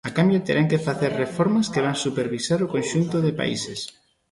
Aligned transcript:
A 0.09 0.09
cambio 0.17 0.43
terán 0.47 0.69
que 0.71 0.83
facer 0.87 1.11
reformas 1.23 1.69
que 1.73 1.83
van 1.85 2.01
supervisar 2.05 2.59
o 2.61 2.71
conxunto 2.73 3.17
de 3.25 3.31
países. 3.39 3.79